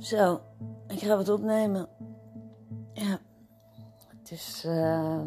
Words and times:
Zo, 0.00 0.40
ik 0.88 0.98
ga 0.98 1.18
het 1.18 1.28
opnemen. 1.28 1.88
Ja, 2.92 3.20
het 4.18 4.30
is 4.30 4.64
uh, 4.66 5.20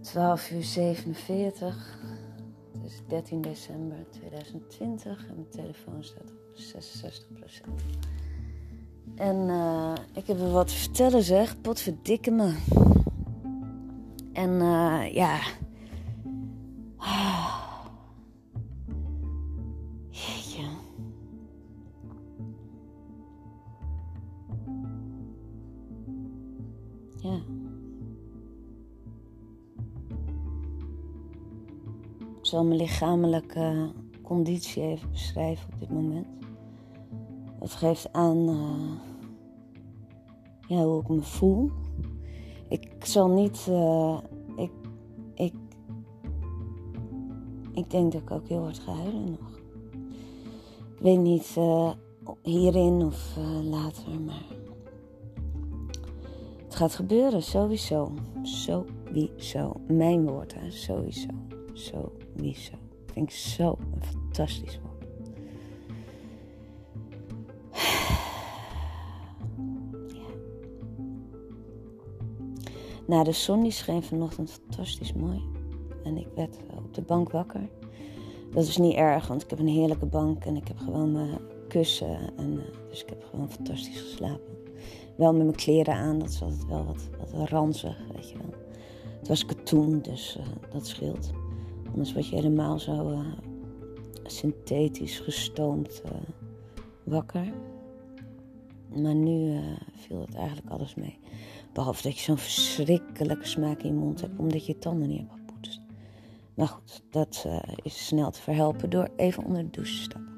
12 0.00 0.50
uur 0.50 0.62
47. 0.62 1.98
Het 2.72 2.90
is 2.90 3.02
13 3.08 3.40
december 3.40 3.96
2020 4.10 5.28
en 5.28 5.34
mijn 5.34 5.48
telefoon 5.48 6.04
staat 6.04 6.30
op 6.30 6.56
66%. 6.56 8.00
En 9.16 9.36
uh, 9.36 9.92
ik 10.14 10.26
heb 10.26 10.40
er 10.40 10.50
wat 10.50 10.68
te 10.68 10.74
vertellen 10.74 11.22
zeg, 11.22 11.60
potverdikke 11.60 12.30
me. 12.30 12.56
En 14.32 14.50
uh, 14.50 15.14
ja... 15.14 15.38
zal 32.50 32.64
mijn 32.64 32.80
lichamelijke 32.80 33.92
conditie 34.22 34.82
even 34.82 35.10
beschrijven 35.10 35.72
op 35.72 35.80
dit 35.80 35.90
moment. 35.90 36.26
Dat 37.58 37.70
geeft 37.70 38.12
aan 38.12 38.48
uh, 38.48 38.92
ja, 40.68 40.84
hoe 40.84 41.00
ik 41.00 41.08
me 41.08 41.22
voel. 41.22 41.70
Ik 42.68 43.04
zal 43.04 43.28
niet. 43.28 43.66
Uh, 43.68 44.18
ik, 44.56 44.70
ik, 45.34 45.54
ik 47.72 47.90
denk 47.90 48.12
dat 48.12 48.22
ik 48.22 48.30
ook 48.30 48.48
heel 48.48 48.62
hard 48.62 48.78
ga 48.78 48.92
huilen 48.92 49.30
nog. 49.30 49.58
Ik 50.94 51.00
weet 51.00 51.18
niet 51.18 51.56
hierin 52.42 53.04
of 53.04 53.36
later, 53.62 54.20
maar. 54.20 54.46
Het 56.64 56.74
gaat 56.74 56.94
gebeuren, 56.94 57.42
sowieso. 57.42 58.12
Sowieso. 58.42 59.80
Mijn 59.86 60.26
woord, 60.26 60.54
hè? 60.54 60.70
Sowieso. 60.70 61.28
Sowieso. 61.72 62.72
Ik 63.06 63.12
vind 63.12 63.30
ik 63.30 63.36
zo 63.36 63.76
een 63.94 64.02
fantastisch 64.02 64.80
woord. 64.82 64.90
Nou, 73.06 73.24
de 73.24 73.32
zon 73.32 73.62
die 73.62 73.72
scheen 73.72 74.02
vanochtend 74.02 74.50
fantastisch 74.50 75.12
mooi. 75.12 75.42
En 76.04 76.16
ik 76.16 76.28
werd 76.34 76.56
op 76.76 76.94
de 76.94 77.02
bank 77.02 77.30
wakker. 77.30 77.68
Dat 78.50 78.66
is 78.66 78.76
niet 78.76 78.94
erg, 78.94 79.26
want 79.26 79.42
ik 79.42 79.50
heb 79.50 79.58
een 79.58 79.68
heerlijke 79.68 80.06
bank 80.06 80.44
en 80.44 80.56
ik 80.56 80.68
heb 80.68 80.78
gewoon 80.78 81.12
mijn 81.12 81.38
kussen. 81.68 82.36
En, 82.36 82.52
uh, 82.52 82.62
dus 82.88 83.02
ik 83.02 83.08
heb 83.08 83.24
gewoon 83.30 83.50
fantastisch 83.50 84.00
geslapen. 84.00 84.58
Wel 85.16 85.32
met 85.32 85.42
mijn 85.42 85.56
kleren 85.56 85.94
aan, 85.94 86.18
dat 86.18 86.28
is 86.28 86.42
altijd 86.42 86.66
wel 86.66 86.84
wat, 86.84 87.08
wat 87.32 87.48
ranzig, 87.48 87.96
weet 88.14 88.30
je 88.30 88.36
wel. 88.36 88.54
Het 89.18 89.28
was 89.28 89.44
katoen, 89.44 90.00
dus 90.02 90.36
uh, 90.40 90.46
dat 90.72 90.86
scheelt. 90.86 91.30
Anders 91.90 92.12
word 92.12 92.28
je 92.28 92.34
helemaal 92.36 92.78
zo 92.78 93.10
uh, 93.10 93.18
synthetisch 94.22 95.18
gestoomd 95.18 96.02
wakker. 97.04 97.52
Maar 99.02 99.14
nu 99.14 99.60
viel 99.94 100.20
het 100.20 100.34
eigenlijk 100.34 100.70
alles 100.70 100.94
mee. 100.94 101.18
Behalve 101.72 102.02
dat 102.02 102.16
je 102.16 102.22
zo'n 102.22 102.38
verschrikkelijke 102.38 103.46
smaak 103.46 103.82
in 103.82 103.88
je 103.88 104.00
mond 104.00 104.20
hebt, 104.20 104.38
omdat 104.38 104.66
je 104.66 104.78
tanden 104.78 105.08
niet 105.08 105.18
hebt 105.18 105.32
gepoetst. 105.32 105.80
Maar 106.54 106.68
goed, 106.68 107.02
dat 107.10 107.46
is 107.82 108.06
snel 108.06 108.30
te 108.30 108.40
verhelpen 108.40 108.90
door 108.90 109.08
even 109.16 109.44
onder 109.44 109.62
de 109.62 109.70
douche 109.70 109.94
te 109.94 110.02
stappen. 110.02 110.28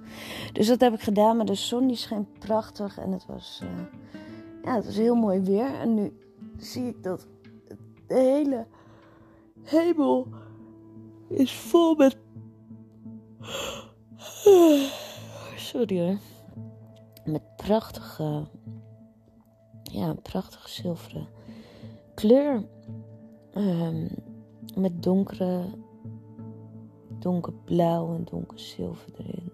Dus 0.53 0.67
dat 0.67 0.81
heb 0.81 0.95
ik 0.95 1.01
gedaan, 1.01 1.37
maar 1.37 1.47
de 1.47 1.55
zon 1.55 1.87
die 1.87 1.97
scheen 1.97 2.27
prachtig 2.39 2.99
en 2.99 3.13
het 3.13 3.27
was, 3.27 3.63
ja, 4.65 4.75
het 4.75 4.85
was 4.85 4.97
heel 4.97 5.15
mooi 5.15 5.41
weer. 5.41 5.75
En 5.75 5.95
nu 5.95 6.13
zie 6.57 6.87
ik 6.89 7.03
dat 7.03 7.27
de 8.07 8.15
hele 8.15 8.67
hemel 9.63 10.27
is 11.35 11.53
vol 11.53 11.95
met... 11.95 12.17
Sorry 15.57 16.01
hoor. 16.01 16.19
Met 17.25 17.57
prachtige 17.57 18.47
ja, 19.83 20.15
prachtige 20.15 20.69
zilveren 20.69 21.29
kleur. 22.15 22.65
Um, 23.55 24.09
met 24.77 25.03
donkere, 25.03 25.65
donkerblauw 27.19 28.15
en 28.15 28.25
donker 28.25 28.59
zilver 28.59 29.13
erin. 29.17 29.53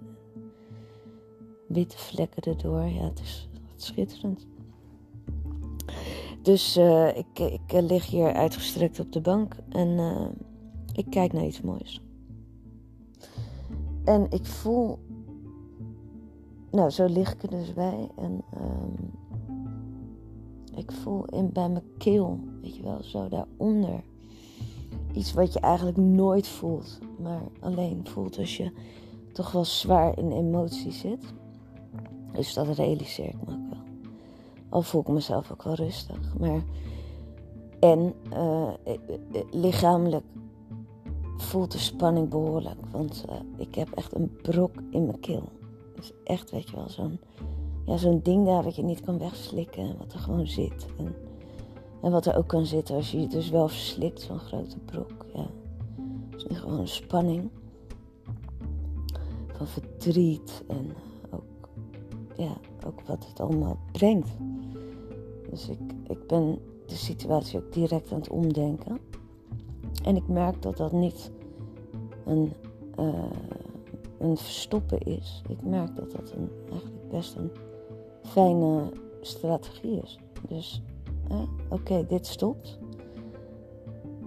Witte 1.69 1.99
vlekken 1.99 2.43
erdoor. 2.43 2.85
Ja, 2.85 3.05
het 3.05 3.21
is, 3.21 3.49
schitterend. 3.77 4.47
Dus 6.43 6.77
uh, 6.77 7.17
ik, 7.17 7.39
ik 7.39 7.73
lig 7.73 8.07
hier 8.07 8.33
uitgestrekt 8.33 9.01
op 9.01 9.13
de 9.13 9.21
bank 9.21 9.57
en 9.69 9.89
uh, 9.89 10.27
ik 10.99 11.11
kijk 11.11 11.33
naar 11.33 11.45
iets 11.45 11.61
moois. 11.61 12.03
En 14.05 14.27
ik 14.31 14.47
voel. 14.47 14.99
Nou, 16.71 16.91
zo 16.91 17.07
lig 17.07 17.33
ik 17.33 17.43
er 17.43 17.51
dus 17.51 17.75
bij. 17.75 18.09
En 18.17 18.43
um, 18.61 19.11
ik 20.75 20.93
voel 20.93 21.25
in, 21.25 21.53
bij 21.53 21.69
mijn 21.69 21.97
keel, 21.99 22.41
weet 22.63 22.77
je 22.77 22.83
wel, 22.83 23.03
zo 23.03 23.29
daaronder. 23.29 24.03
Iets 25.13 25.33
wat 25.33 25.53
je 25.53 25.61
eigenlijk 25.61 25.97
nooit 25.97 26.47
voelt, 26.47 26.99
maar 27.19 27.43
alleen 27.61 28.07
voelt 28.07 28.39
als 28.39 28.57
je 28.57 28.73
toch 29.33 29.53
wel 29.53 29.65
zwaar 29.65 30.19
in 30.19 30.33
emotie 30.33 30.93
zit. 30.93 31.25
Dus 32.33 32.55
dat 32.55 32.69
realiseer 32.69 33.29
ik 33.29 33.47
me 33.47 33.53
ook 33.53 33.71
wel. 33.71 33.83
Al 34.69 34.83
voel 34.83 35.01
ik 35.01 35.09
mezelf 35.09 35.53
ook 35.53 35.63
wel 35.63 35.75
rustig. 35.75 36.39
Maar 36.39 36.63
en 37.81 38.15
uh, 38.33 38.71
lichamelijk 39.51 40.25
voelt 41.49 41.73
de 41.73 41.79
spanning 41.79 42.29
behoorlijk. 42.29 42.87
Want 42.91 43.25
uh, 43.29 43.35
ik 43.57 43.75
heb 43.75 43.91
echt 43.91 44.15
een 44.15 44.37
brok 44.43 44.75
in 44.91 45.07
mijn 45.07 45.21
keel. 45.21 45.49
Dus 45.95 46.13
echt, 46.25 46.51
weet 46.51 46.71
je 46.71 46.77
wel, 46.77 46.89
zo'n 46.89 47.21
ja, 47.85 47.97
zo'n 47.97 48.21
ding 48.23 48.47
daar 48.47 48.63
wat 48.63 48.77
je 48.77 48.83
niet 48.83 49.01
kan 49.01 49.19
wegslikken. 49.19 49.99
Wat 49.99 50.13
er 50.13 50.19
gewoon 50.19 50.47
zit. 50.47 50.87
En, 50.99 51.15
en 52.03 52.11
wat 52.11 52.27
er 52.27 52.37
ook 52.37 52.47
kan 52.47 52.67
zitten 52.67 52.95
als 52.95 53.11
je 53.11 53.19
het 53.19 53.31
dus 53.31 53.51
wel 53.51 53.69
verslikt, 53.69 54.21
zo'n 54.21 54.39
grote 54.39 54.79
brok. 54.79 55.27
Ja. 55.35 55.47
Is 56.37 56.59
gewoon 56.59 56.81
een 56.81 56.89
spanning. 56.89 57.51
Van 59.47 59.67
verdriet 59.67 60.65
en 60.69 60.93
ook, 61.31 61.69
ja, 62.37 62.57
ook 62.87 63.01
wat 63.07 63.27
het 63.29 63.41
allemaal 63.41 63.79
brengt. 63.93 64.31
Dus 65.51 65.69
ik, 65.69 65.79
ik 66.07 66.27
ben 66.27 66.59
de 66.87 66.97
situatie 66.97 67.59
ook 67.59 67.73
direct 67.73 68.13
aan 68.13 68.19
het 68.19 68.31
omdenken. 68.31 68.99
En 70.05 70.17
ik 70.17 70.29
merk 70.29 70.63
dat 70.63 70.77
dat 70.77 70.93
niet 70.93 71.31
een, 72.29 72.53
uh, 72.99 73.31
een 74.19 74.37
verstoppen 74.37 75.01
is. 75.01 75.43
Ik 75.49 75.63
merk 75.63 75.97
dat 75.97 76.11
dat 76.11 76.33
een, 76.33 76.51
eigenlijk 76.71 77.09
best 77.09 77.37
een 77.37 77.51
fijne 78.23 78.93
strategie 79.21 80.03
is. 80.03 80.19
Dus, 80.49 80.83
oké, 81.69 82.07
dit 82.07 82.27
stopt. 82.27 82.79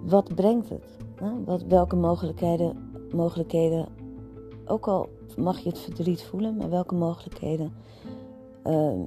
Wat 0.01 0.35
brengt 0.35 0.69
het? 0.69 0.97
Wat, 1.45 1.63
welke 1.63 1.95
mogelijkheden, 1.95 2.91
mogelijkheden, 3.11 3.87
ook 4.65 4.87
al 4.87 5.09
mag 5.37 5.59
je 5.59 5.69
het 5.69 5.79
verdriet 5.79 6.23
voelen, 6.23 6.55
maar 6.55 6.69
welke 6.69 6.95
mogelijkheden 6.95 7.73
uh, 8.63 9.01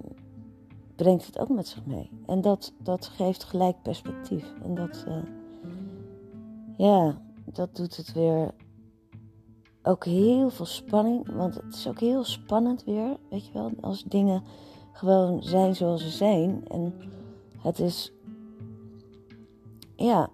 brengt 0.96 1.26
het 1.26 1.38
ook 1.38 1.48
met 1.48 1.68
zich 1.68 1.86
mee? 1.86 2.10
En 2.26 2.40
dat, 2.40 2.72
dat 2.78 3.06
geeft 3.06 3.44
gelijk 3.44 3.82
perspectief. 3.82 4.54
En 4.62 4.74
dat, 4.74 5.04
uh, 5.08 5.16
ja, 6.76 7.18
dat 7.44 7.76
doet 7.76 7.96
het 7.96 8.12
weer 8.12 8.54
ook 9.86 10.04
heel 10.04 10.50
veel 10.50 10.66
spanning. 10.66 11.34
Want 11.34 11.54
het 11.54 11.74
is 11.74 11.88
ook 11.88 12.00
heel 12.00 12.24
spannend 12.24 12.84
weer, 12.84 13.16
weet 13.30 13.46
je 13.46 13.52
wel, 13.52 13.70
als 13.80 14.02
dingen 14.02 14.42
gewoon 14.92 15.42
zijn 15.42 15.76
zoals 15.76 16.02
ze 16.02 16.10
zijn. 16.10 16.68
En 16.68 16.94
het 17.58 17.78
is, 17.78 18.12
ja, 19.96 20.30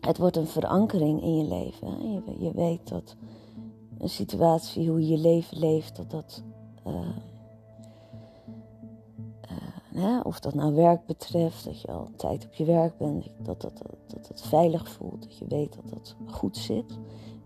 het 0.00 0.18
wordt 0.18 0.36
een 0.36 0.46
verankering 0.46 1.22
in 1.22 1.36
je 1.36 1.44
leven. 1.44 2.12
Je, 2.12 2.22
je 2.38 2.52
weet 2.52 2.88
dat 2.88 3.16
een 3.98 4.08
situatie, 4.08 4.88
hoe 4.88 5.00
je 5.00 5.08
je 5.08 5.18
leven 5.18 5.58
leeft, 5.58 5.96
dat 5.96 6.10
dat. 6.10 6.42
Uh, 6.86 7.16
uh, 9.94 10.20
of 10.22 10.40
dat 10.40 10.54
nou 10.54 10.74
werk 10.74 11.06
betreft, 11.06 11.64
dat 11.64 11.80
je 11.80 11.88
al 11.88 12.10
tijd 12.16 12.44
op 12.44 12.54
je 12.54 12.64
werk 12.64 12.98
bent, 12.98 13.26
dat 13.38 13.60
dat, 13.60 13.78
dat, 13.78 13.96
dat 14.06 14.28
het 14.28 14.42
veilig 14.42 14.88
voelt, 14.88 15.22
dat 15.22 15.38
je 15.38 15.46
weet 15.48 15.74
dat 15.74 15.88
dat 15.90 16.16
goed 16.26 16.56
zit. 16.56 16.98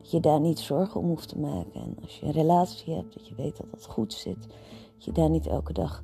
Dat 0.05 0.13
je 0.13 0.21
daar 0.21 0.41
niet 0.41 0.59
zorgen 0.59 1.01
om 1.01 1.07
hoeft 1.07 1.29
te 1.29 1.39
maken. 1.39 1.81
En 1.81 1.97
als 2.03 2.19
je 2.19 2.27
een 2.27 2.33
relatie 2.33 2.95
hebt, 2.95 3.15
dat 3.15 3.29
je 3.29 3.35
weet 3.35 3.57
dat 3.57 3.71
dat 3.71 3.87
goed 3.87 4.13
zit 4.13 4.47
je 5.05 5.13
daar 5.13 5.31
niet 5.31 5.47
elke 5.47 5.73
dag 5.73 6.03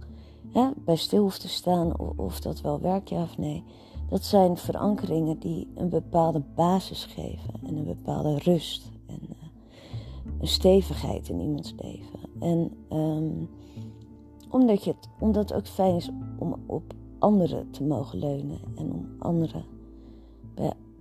hè, 0.53 0.71
bij 0.85 0.97
stil 0.97 1.23
hoeft 1.23 1.41
te 1.41 1.49
staan 1.49 1.99
of, 1.99 2.19
of 2.19 2.41
dat 2.41 2.61
wel 2.61 2.81
werkt, 2.81 3.09
ja 3.09 3.23
of 3.23 3.39
nee. 3.39 3.65
Dat 4.09 4.25
zijn 4.25 4.57
verankeringen 4.57 5.39
die 5.39 5.69
een 5.75 5.89
bepaalde 5.89 6.43
basis 6.55 7.05
geven 7.05 7.55
en 7.67 7.77
een 7.77 7.85
bepaalde 7.85 8.39
rust 8.39 8.91
en 9.07 9.21
uh, 9.23 9.37
een 10.41 10.49
stevigheid 10.49 11.29
in 11.29 11.41
iemands 11.41 11.75
leven. 11.77 12.19
En 12.41 12.73
ehm, 12.89 13.45
omdat, 14.51 14.85
je 14.85 14.91
het, 14.91 15.09
omdat 15.19 15.49
het 15.49 15.59
ook 15.59 15.67
fijn 15.67 15.95
is 15.95 16.11
om 16.39 16.57
op 16.67 16.95
anderen 17.19 17.71
te 17.71 17.85
mogen 17.85 18.19
leunen 18.19 18.61
en 18.77 18.93
om 18.93 19.09
anderen 19.19 19.65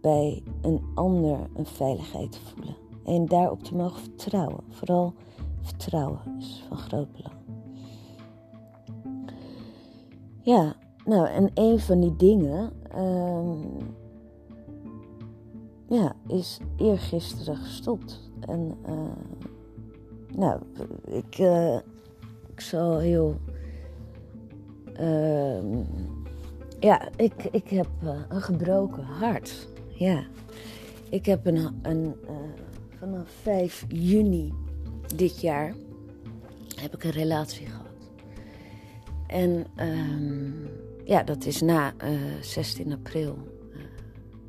bij 0.01 0.43
een 0.61 0.81
ander 0.95 1.49
een 1.53 1.65
veiligheid 1.65 2.31
te 2.31 2.39
voelen. 2.39 2.88
En 3.09 3.25
daarop 3.25 3.63
te 3.63 3.75
mogen 3.75 4.01
vertrouwen. 4.01 4.63
Vooral 4.69 5.13
vertrouwen 5.61 6.19
is 6.39 6.65
van 6.67 6.77
groot 6.77 7.07
belang. 7.11 7.35
Ja, 10.41 10.75
nou, 11.05 11.27
en 11.27 11.51
een 11.53 11.79
van 11.79 11.99
die 11.99 12.15
dingen 12.15 12.71
um, 12.97 13.67
ja, 15.87 16.15
is 16.27 16.59
eergisteren 16.77 17.57
gestopt. 17.57 18.31
En 18.39 18.77
uh, 18.89 18.95
nou, 20.35 20.61
ik, 21.05 21.37
uh, 21.39 21.75
ik 22.51 22.61
zal 22.61 22.97
heel. 22.97 23.35
Uh, 24.99 25.63
ja, 26.79 27.07
ik, 27.15 27.43
ik 27.51 27.69
heb 27.69 27.89
uh, 28.03 28.19
een 28.29 28.41
gebroken 28.41 29.03
hart. 29.03 29.67
Ja, 29.87 30.23
ik 31.09 31.25
heb 31.25 31.45
een, 31.45 31.79
een 31.81 32.15
vanaf 32.99 33.29
5 33.41 33.85
juni 33.87 34.53
dit 35.15 35.41
jaar 35.41 35.73
heb 36.81 36.95
ik 36.95 37.03
een 37.03 37.11
relatie 37.11 37.65
gehad. 37.65 37.87
En 39.27 39.65
um, 39.77 40.69
ja, 41.05 41.23
dat 41.23 41.45
is 41.45 41.61
na 41.61 41.93
16 42.41 42.91
april, 42.91 43.37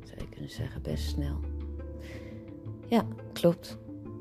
zou 0.03 0.19
je 0.19 0.29
kunnen 0.29 0.49
zeggen, 0.49 0.81
best 0.81 1.09
snel. 1.09 1.39
Ja, 2.87 3.05
klopt. 3.33 3.77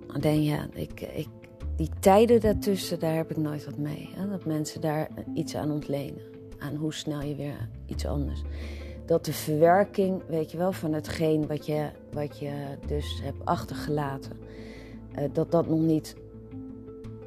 Alleen 0.06 0.42
ja, 0.42 0.68
ik, 0.72 1.00
ik, 1.00 1.28
die 1.76 1.90
tijden 2.00 2.40
daartussen, 2.40 2.98
daar 2.98 3.14
heb 3.14 3.30
ik 3.30 3.36
nooit 3.36 3.64
wat 3.64 3.78
mee. 3.78 4.10
Hè? 4.14 4.28
Dat 4.28 4.44
mensen 4.44 4.80
daar 4.80 5.08
iets 5.34 5.54
aan 5.56 5.70
ontlenen. 5.70 6.22
Aan 6.58 6.74
hoe 6.74 6.94
snel 6.94 7.22
je 7.22 7.34
weer 7.34 7.68
iets 7.86 8.06
anders. 8.06 8.42
Dat 9.10 9.24
de 9.24 9.32
verwerking, 9.32 10.22
weet 10.26 10.50
je 10.50 10.56
wel, 10.56 10.72
van 10.72 10.92
hetgeen 10.92 11.46
wat 11.46 11.66
je, 11.66 11.88
wat 12.12 12.38
je 12.38 12.52
dus 12.86 13.20
hebt 13.22 13.44
achtergelaten. 13.44 14.32
Uh, 15.18 15.24
dat 15.32 15.50
dat 15.50 15.68
nog 15.68 15.78
niet 15.78 16.16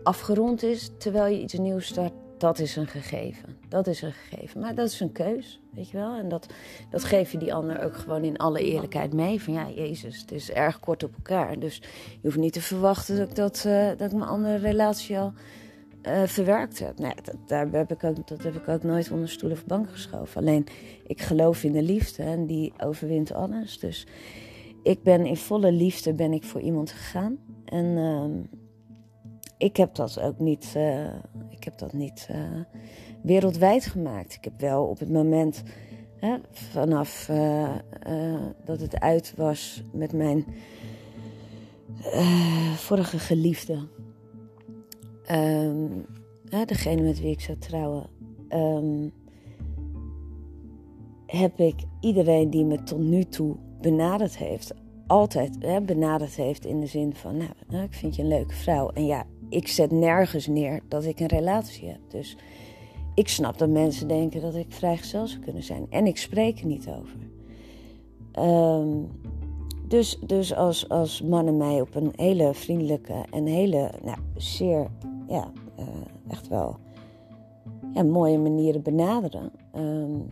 afgerond 0.03 0.63
is 0.63 0.91
terwijl 0.97 1.33
je 1.33 1.41
iets 1.41 1.53
nieuws 1.53 1.85
start. 1.85 2.11
Dat 2.37 2.59
is 2.59 2.75
een 2.75 2.87
gegeven. 2.87 3.57
Dat 3.69 3.87
is 3.87 4.01
een 4.01 4.13
gegeven. 4.13 4.61
Maar 4.61 4.75
dat 4.75 4.87
is 4.87 4.99
een 4.99 5.11
keus, 5.11 5.59
weet 5.73 5.89
je 5.89 5.97
wel. 5.97 6.15
En 6.15 6.29
dat, 6.29 6.47
dat 6.89 7.03
geef 7.03 7.31
je 7.31 7.37
die 7.37 7.53
ander 7.53 7.83
ook 7.83 7.95
gewoon 7.95 8.23
in 8.23 8.37
alle 8.37 8.59
eerlijkheid 8.59 9.13
mee. 9.13 9.41
Van 9.41 9.53
ja, 9.53 9.69
Jezus, 9.69 10.19
het 10.19 10.31
is 10.31 10.51
erg 10.51 10.79
kort 10.79 11.03
op 11.03 11.13
elkaar. 11.15 11.59
Dus 11.59 11.77
je 12.11 12.19
hoeft 12.21 12.37
niet 12.37 12.53
te 12.53 12.61
verwachten 12.61 13.17
dat 13.17 13.29
ik, 13.29 13.35
dat, 13.35 13.63
uh, 13.67 13.89
dat 13.97 14.11
mijn 14.11 14.29
andere 14.29 14.57
relatie 14.57 15.19
al 15.19 15.33
uh, 16.07 16.23
verwerkt 16.25 16.79
heb. 16.79 16.99
Nee, 16.99 17.13
dat, 17.23 17.35
daar 17.47 17.67
heb 17.71 17.91
ik 17.91 18.03
ook, 18.03 18.27
dat 18.27 18.43
heb 18.43 18.55
ik 18.55 18.67
ook 18.67 18.83
nooit 18.83 19.11
onder 19.11 19.29
stoel 19.29 19.51
of 19.51 19.65
bank 19.65 19.89
geschoven. 19.89 20.41
Alleen, 20.41 20.65
ik 21.07 21.21
geloof 21.21 21.63
in 21.63 21.71
de 21.71 21.83
liefde 21.83 22.23
en 22.23 22.45
die 22.45 22.73
overwint 22.77 23.33
alles. 23.33 23.79
Dus 23.79 24.07
ik 24.83 25.03
ben 25.03 25.25
in 25.25 25.37
volle 25.37 25.71
liefde 25.71 26.13
ben 26.13 26.33
ik 26.33 26.43
voor 26.43 26.61
iemand 26.61 26.91
gegaan. 26.91 27.37
En... 27.65 27.85
Uh, 27.85 28.25
ik 29.57 29.77
heb 29.77 29.95
dat 29.95 30.19
ook 30.19 30.39
niet, 30.39 30.73
uh, 30.77 31.13
ik 31.49 31.63
heb 31.63 31.77
dat 31.77 31.93
niet 31.93 32.27
uh, 32.31 32.37
wereldwijd 33.21 33.85
gemaakt. 33.85 34.33
Ik 34.33 34.43
heb 34.43 34.59
wel 34.59 34.85
op 34.85 34.99
het 34.99 35.09
moment, 35.09 35.63
hè, 36.19 36.37
vanaf 36.51 37.31
dat 38.65 38.79
het 38.79 38.99
uit 38.99 39.33
was 39.35 39.83
met 39.93 40.13
mijn 40.13 40.45
vorige 42.75 43.19
geliefde, 43.19 43.87
um, 45.33 46.05
degene 46.65 47.01
met 47.01 47.19
wie 47.19 47.31
ik 47.31 47.41
zou 47.41 47.57
trouwen, 47.57 48.09
um, 48.49 49.11
heb 51.25 51.59
ik 51.59 51.75
iedereen 51.99 52.49
die 52.49 52.65
me 52.65 52.83
tot 52.83 52.99
nu 52.99 53.23
toe 53.23 53.55
benaderd 53.81 54.37
heeft, 54.37 54.73
altijd 55.07 55.55
hè, 55.59 55.81
benaderd 55.81 56.35
heeft 56.35 56.65
in 56.65 56.79
de 56.79 56.85
zin 56.85 57.13
van, 57.15 57.37
nou, 57.37 57.51
nou, 57.67 57.83
ik 57.83 57.93
vind 57.93 58.15
je 58.15 58.21
een 58.21 58.27
leuke 58.27 58.53
vrouw. 58.53 58.89
En 58.89 59.05
ja, 59.05 59.25
ik 59.49 59.67
zet 59.67 59.91
nergens 59.91 60.47
neer 60.47 60.81
dat 60.87 61.05
ik 61.05 61.19
een 61.19 61.27
relatie 61.27 61.87
heb. 61.87 61.99
Dus 62.07 62.37
ik 63.15 63.27
snap 63.27 63.57
dat 63.57 63.69
mensen 63.69 64.07
denken 64.07 64.41
dat 64.41 64.55
ik 64.55 64.65
vrijgezel 64.69 65.27
zou 65.27 65.41
kunnen 65.41 65.63
zijn. 65.63 65.85
En 65.89 66.05
ik 66.05 66.17
spreek 66.17 66.59
er 66.59 66.65
niet 66.65 66.87
over. 66.87 67.17
Um, 68.39 69.07
dus 69.87 70.19
dus 70.25 70.55
als, 70.55 70.89
als 70.89 71.21
mannen 71.21 71.57
mij 71.57 71.81
op 71.81 71.95
een 71.95 72.11
hele 72.15 72.53
vriendelijke 72.53 73.25
en 73.31 73.45
hele, 73.45 73.91
nou, 74.03 74.17
zeer, 74.35 74.87
ja, 75.27 75.51
uh, 75.79 75.85
echt 76.27 76.47
wel 76.47 76.77
ja, 77.93 78.03
mooie 78.03 78.39
manieren 78.39 78.81
benaderen. 78.81 79.51
Um, 79.75 80.29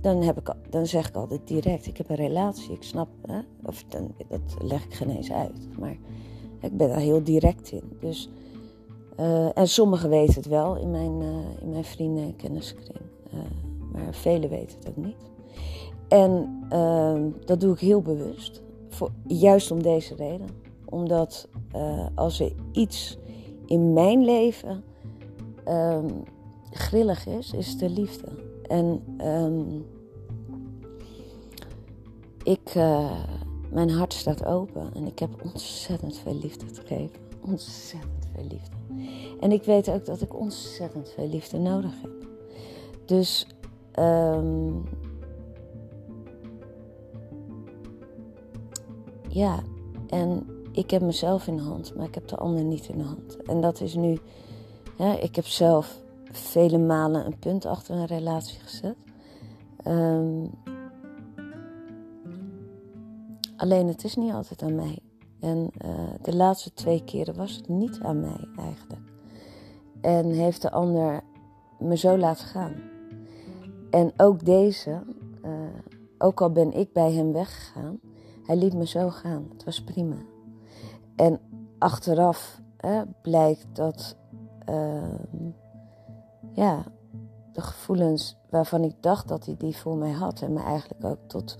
dan, 0.00 0.22
heb 0.22 0.38
ik, 0.38 0.54
dan 0.70 0.86
zeg 0.86 1.08
ik 1.08 1.16
altijd 1.16 1.40
direct, 1.44 1.86
ik 1.86 1.96
heb 1.96 2.08
een 2.08 2.16
relatie, 2.16 2.72
ik 2.72 2.82
snap, 2.82 3.08
hè? 3.26 3.38
of 3.62 3.84
dan, 3.88 4.14
dat 4.28 4.40
leg 4.62 4.84
ik 4.84 4.94
geen 4.94 5.10
eens 5.10 5.32
uit. 5.32 5.78
Maar 5.78 5.96
ik 6.60 6.76
ben 6.76 6.88
daar 6.88 6.98
heel 6.98 7.22
direct 7.22 7.70
in. 7.70 7.82
Dus, 8.00 8.30
uh, 9.20 9.58
en 9.58 9.68
sommigen 9.68 10.10
weten 10.10 10.34
het 10.34 10.46
wel 10.46 10.76
in 10.76 10.90
mijn, 10.90 11.20
uh, 11.20 11.28
in 11.60 11.70
mijn 11.70 11.84
vrienden- 11.84 12.34
en 12.44 12.62
maar 13.92 14.14
velen 14.14 14.50
weten 14.50 14.78
het 14.78 14.88
ook 14.88 15.04
niet. 15.04 15.16
En 16.08 16.58
ehm, 16.68 17.30
dat 17.44 17.60
doe 17.60 17.72
ik 17.72 17.80
heel 17.80 18.02
bewust. 18.02 18.62
Voor, 18.88 19.10
juist 19.26 19.70
om 19.70 19.82
deze 19.82 20.14
reden. 20.14 20.46
Omdat 20.84 21.48
als 22.14 22.40
er 22.40 22.52
iets 22.72 23.18
in 23.68 23.92
mijn 23.92 24.24
leven 24.24 24.84
um, 25.68 26.22
grillig 26.70 27.26
is, 27.26 27.52
is 27.52 27.76
de 27.76 27.90
liefde. 27.90 28.28
En 28.66 29.02
um, 29.26 29.86
ik, 32.42 32.74
uh, 32.74 33.24
mijn 33.70 33.90
hart 33.90 34.12
staat 34.12 34.44
open 34.44 34.94
en 34.94 35.06
ik 35.06 35.18
heb 35.18 35.30
ontzettend 35.44 36.16
veel 36.16 36.34
liefde 36.34 36.70
te 36.70 36.80
geven. 36.80 37.20
Ontzettend 37.40 38.28
veel 38.34 38.44
liefde. 38.48 38.76
En 39.40 39.52
ik 39.52 39.62
weet 39.62 39.90
ook 39.90 40.04
dat 40.04 40.20
ik 40.20 40.38
ontzettend 40.38 41.08
veel 41.08 41.28
liefde 41.28 41.58
nodig 41.58 41.92
heb. 42.02 42.26
Dus 43.04 43.46
um, 43.98 44.84
ja, 49.28 49.62
en 50.06 50.46
ik 50.72 50.90
heb 50.90 51.02
mezelf 51.02 51.46
in 51.46 51.56
de 51.56 51.62
hand, 51.62 51.94
maar 51.96 52.06
ik 52.06 52.14
heb 52.14 52.28
de 52.28 52.36
ander 52.36 52.64
niet 52.64 52.88
in 52.88 52.98
de 52.98 53.04
hand. 53.04 53.42
En 53.42 53.60
dat 53.60 53.80
is 53.80 53.94
nu, 53.94 54.18
ik 55.20 55.36
heb 55.36 55.46
zelf 55.46 56.00
vele 56.30 56.78
malen 56.78 57.26
een 57.26 57.38
punt 57.38 57.66
achter 57.66 57.94
een 57.94 58.06
relatie 58.06 58.60
gezet. 58.60 58.96
Um, 59.86 60.50
alleen 63.56 63.86
het 63.86 64.04
is 64.04 64.16
niet 64.16 64.32
altijd 64.32 64.62
aan 64.62 64.74
mij. 64.74 64.98
En 65.40 65.70
uh, 65.84 65.90
de 66.22 66.36
laatste 66.36 66.72
twee 66.74 67.04
keren 67.04 67.36
was 67.36 67.56
het 67.56 67.68
niet 67.68 67.98
aan 68.00 68.20
mij 68.20 68.48
eigenlijk. 68.56 69.02
En 70.00 70.30
heeft 70.30 70.62
de 70.62 70.70
ander 70.70 71.20
me 71.78 71.96
zo 71.96 72.18
laten 72.18 72.46
gaan. 72.46 72.74
En 73.90 74.12
ook 74.16 74.44
deze, 74.44 75.02
uh, 75.44 75.50
ook 76.18 76.40
al 76.40 76.52
ben 76.52 76.72
ik 76.72 76.92
bij 76.92 77.12
hem 77.12 77.32
weggegaan, 77.32 78.00
hij 78.46 78.56
liet 78.56 78.74
me 78.74 78.86
zo 78.86 79.10
gaan. 79.10 79.46
Het 79.52 79.64
was 79.64 79.84
prima. 79.84 80.16
En 81.18 81.40
achteraf 81.78 82.60
uh, 82.84 83.00
blijkt 83.22 83.66
dat. 83.72 84.16
Uh, 84.68 85.02
ja, 86.52 86.84
de 87.52 87.60
gevoelens 87.60 88.36
waarvan 88.50 88.84
ik 88.84 88.94
dacht 89.00 89.28
dat 89.28 89.46
hij 89.46 89.54
die 89.58 89.76
voor 89.76 89.96
mij 89.96 90.10
had 90.10 90.42
en 90.42 90.52
me 90.52 90.62
eigenlijk 90.62 91.04
ook 91.04 91.18
tot 91.26 91.58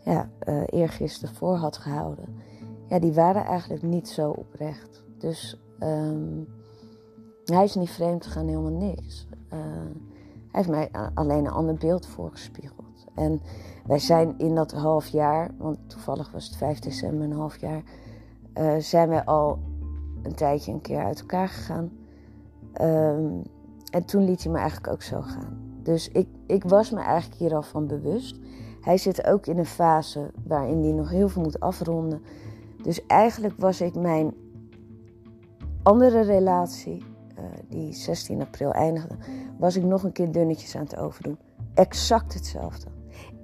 ja, 0.00 0.28
uh, 0.48 0.62
eergisteren 0.66 1.34
voor 1.34 1.56
had 1.56 1.76
gehouden, 1.76 2.24
ja, 2.88 2.98
die 2.98 3.12
waren 3.12 3.44
eigenlijk 3.44 3.82
niet 3.82 4.08
zo 4.08 4.30
oprecht. 4.30 5.02
Dus 5.18 5.60
um, 5.80 6.48
hij 7.44 7.64
is 7.64 7.74
niet 7.74 7.90
vreemd 7.90 8.26
gegaan, 8.26 8.46
helemaal 8.46 8.70
niks. 8.70 9.26
Uh, 9.52 9.58
hij 10.50 10.62
heeft 10.62 10.68
mij 10.68 10.90
alleen 11.14 11.44
een 11.44 11.52
ander 11.52 11.74
beeld 11.74 12.06
voorgespiegeld. 12.06 13.06
En 13.14 13.40
wij 13.86 13.98
zijn 13.98 14.38
in 14.38 14.54
dat 14.54 14.72
half 14.72 15.06
jaar, 15.06 15.50
want 15.58 15.78
toevallig 15.86 16.30
was 16.30 16.46
het 16.46 16.56
5 16.56 16.78
december, 16.78 17.24
een 17.24 17.32
half 17.32 17.56
jaar, 17.60 17.82
uh, 18.58 18.76
zijn 18.78 19.08
wij 19.08 19.24
al 19.24 19.58
een 20.22 20.34
tijdje 20.34 20.72
een 20.72 20.80
keer 20.80 21.04
uit 21.04 21.20
elkaar 21.20 21.48
gegaan. 21.48 21.92
Um, 22.80 23.42
en 23.90 24.04
toen 24.04 24.24
liet 24.24 24.42
hij 24.42 24.52
me 24.52 24.58
eigenlijk 24.58 24.92
ook 24.92 25.02
zo 25.02 25.20
gaan. 25.20 25.64
Dus 25.82 26.08
ik, 26.08 26.28
ik 26.46 26.64
was 26.64 26.90
me 26.90 27.00
eigenlijk 27.00 27.40
hier 27.40 27.54
al 27.54 27.62
van 27.62 27.86
bewust. 27.86 28.38
Hij 28.80 28.96
zit 28.96 29.26
ook 29.26 29.46
in 29.46 29.58
een 29.58 29.66
fase 29.66 30.30
waarin 30.44 30.82
hij 30.82 30.92
nog 30.92 31.10
heel 31.10 31.28
veel 31.28 31.42
moet 31.42 31.60
afronden. 31.60 32.22
Dus 32.82 33.06
eigenlijk 33.06 33.54
was 33.58 33.80
ik 33.80 33.94
mijn 33.94 34.34
andere 35.82 36.20
relatie, 36.20 37.02
uh, 37.38 37.44
die 37.68 37.92
16 37.92 38.40
april 38.40 38.72
eindigde, 38.72 39.16
was 39.58 39.76
ik 39.76 39.84
nog 39.84 40.02
een 40.02 40.12
keer 40.12 40.32
dunnetjes 40.32 40.76
aan 40.76 40.82
het 40.82 40.96
overdoen. 40.96 41.38
Exact 41.74 42.34
hetzelfde. 42.34 42.86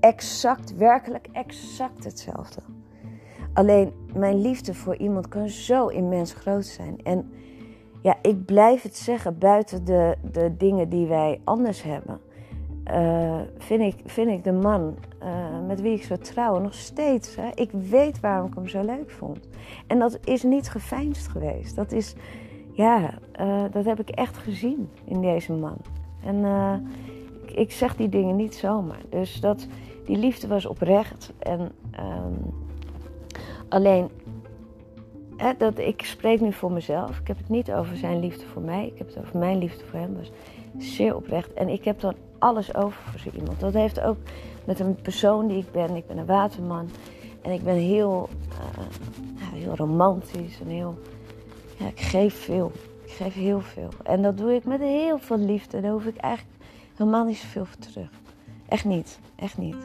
Exact, 0.00 0.76
werkelijk 0.76 1.28
exact 1.32 2.04
hetzelfde. 2.04 2.60
Alleen 3.52 3.92
mijn 4.14 4.40
liefde 4.40 4.74
voor 4.74 4.96
iemand 4.96 5.28
kan 5.28 5.48
zo 5.48 5.86
immens 5.86 6.32
groot 6.32 6.66
zijn. 6.66 7.00
En 7.02 7.30
ja, 8.02 8.16
ik 8.22 8.44
blijf 8.44 8.82
het 8.82 8.96
zeggen, 8.96 9.38
buiten 9.38 9.84
de, 9.84 10.16
de 10.32 10.56
dingen 10.56 10.88
die 10.88 11.06
wij 11.06 11.40
anders 11.44 11.82
hebben, 11.82 12.20
uh, 12.92 13.40
vind, 13.58 13.80
ik, 13.80 14.02
vind 14.04 14.30
ik 14.30 14.44
de 14.44 14.52
man 14.52 14.96
uh, 15.22 15.66
met 15.66 15.80
wie 15.80 15.92
ik 15.92 16.02
zou 16.02 16.20
trouwen 16.20 16.62
nog 16.62 16.74
steeds. 16.74 17.36
Hè, 17.36 17.48
ik 17.54 17.70
weet 17.72 18.20
waarom 18.20 18.46
ik 18.46 18.54
hem 18.54 18.68
zo 18.68 18.84
leuk 18.84 19.10
vond. 19.10 19.48
En 19.86 19.98
dat 19.98 20.18
is 20.24 20.42
niet 20.42 20.68
geveinsd 20.68 21.28
geweest. 21.28 21.76
Dat 21.76 21.92
is, 21.92 22.14
ja, 22.72 23.18
uh, 23.40 23.64
dat 23.70 23.84
heb 23.84 24.00
ik 24.00 24.10
echt 24.10 24.36
gezien 24.36 24.88
in 25.04 25.20
deze 25.20 25.52
man. 25.52 25.76
En 26.24 26.44
ik, 27.46 27.50
ik, 27.50 27.72
zeg 27.72 27.96
die 27.96 28.08
dingen 28.08 28.36
niet 28.36 28.54
zomaar. 28.54 29.02
Dus 29.08 29.40
dat, 29.40 29.66
die 30.04 30.16
liefde 30.16 30.46
was 30.48 30.66
oprecht. 30.66 31.32
En 31.38 31.60
um, 31.60 32.68
alleen, 33.70 34.10
hè, 35.36 35.52
dat, 35.58 35.78
ik 35.78 36.04
spreek 36.04 36.40
nu 36.40 36.52
voor 36.52 36.72
mezelf. 36.72 37.18
Ik 37.18 37.26
heb 37.26 37.36
het 37.36 37.48
niet 37.48 37.72
over 37.72 37.96
zijn 37.96 38.20
liefde 38.20 38.46
voor 38.46 38.62
mij. 38.62 38.86
Ik 38.86 38.98
heb 38.98 39.06
het 39.06 39.18
over 39.18 39.38
mijn 39.38 39.58
liefde 39.58 39.84
voor 39.84 39.98
hem. 39.98 40.16
was 40.16 40.30
zeer 40.78 41.16
oprecht. 41.16 41.52
En 41.52 41.68
ik 41.68 41.84
heb 41.84 42.00
dan 42.00 42.14
alles 42.38 42.74
over 42.74 43.00
voor 43.02 43.20
zo 43.20 43.38
iemand. 43.38 43.60
Dat 43.60 43.72
heeft 43.72 44.00
ook 44.00 44.16
met 44.64 44.80
een 44.80 44.94
persoon 44.94 45.46
die 45.46 45.58
ik 45.58 45.72
ben. 45.72 45.96
Ik 45.96 46.06
ben 46.06 46.18
een 46.18 46.26
waterman. 46.26 46.88
En 47.42 47.52
ik 47.52 47.62
ben 47.62 47.74
heel, 47.74 48.28
uh, 48.50 48.84
heel 49.54 49.76
romantisch 49.76 50.60
en 50.60 50.66
heel. 50.66 50.98
Ja, 51.76 51.86
ik 51.86 52.00
geef 52.00 52.34
veel. 52.34 52.72
Ik 53.04 53.10
geef 53.10 53.34
heel 53.34 53.60
veel. 53.60 53.88
En 54.02 54.22
dat 54.22 54.38
doe 54.38 54.54
ik 54.54 54.64
met 54.64 54.80
heel 54.80 55.18
veel 55.18 55.38
liefde. 55.38 55.80
Daar 55.80 55.92
hoef 55.92 56.04
ik 56.04 56.16
eigenlijk 56.16 56.56
helemaal 56.96 57.24
niet 57.24 57.36
zoveel 57.36 57.64
voor 57.64 57.78
terug. 57.78 58.10
Echt 58.68 58.84
niet. 58.84 59.18
Echt 59.36 59.58
niet. 59.58 59.76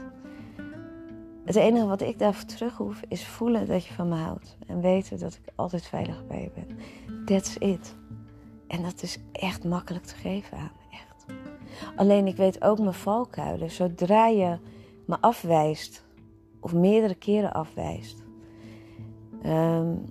Het 1.45 1.55
enige 1.55 1.85
wat 1.85 2.01
ik 2.01 2.19
daarvoor 2.19 2.45
terug 2.45 2.77
hoef 2.77 3.01
is 3.07 3.25
voelen 3.25 3.67
dat 3.67 3.85
je 3.85 3.93
van 3.93 4.09
me 4.09 4.15
houdt. 4.15 4.57
En 4.67 4.81
weten 4.81 5.19
dat 5.19 5.33
ik 5.33 5.53
altijd 5.55 5.85
veilig 5.85 6.27
bij 6.27 6.41
je 6.41 6.51
ben. 6.53 6.77
That's 7.25 7.55
it. 7.55 7.95
En 8.67 8.83
dat 8.83 9.01
is 9.01 9.19
echt 9.31 9.63
makkelijk 9.63 10.05
te 10.05 10.15
geven 10.15 10.57
aan. 10.57 10.71
Echt. 10.91 11.25
Alleen 11.95 12.27
ik 12.27 12.35
weet 12.35 12.63
ook 12.63 12.79
mijn 12.79 12.93
valkuilen. 12.93 13.71
Zodra 13.71 14.27
je 14.27 14.57
me 15.05 15.17
afwijst, 15.21 16.03
of 16.59 16.73
meerdere 16.73 17.15
keren 17.15 17.53
afwijst, 17.53 18.23
um, 19.45 20.03